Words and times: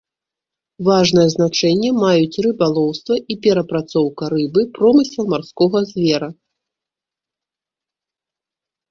Важнае 0.85 1.23
значэнне 1.33 1.89
маюць 2.03 2.39
рыбалоўства 2.45 3.15
і 3.33 3.35
перапрацоўка 3.43 4.23
рыбы, 4.35 4.61
промысел 4.77 5.23
марскога 5.35 5.79
звера. 5.91 6.31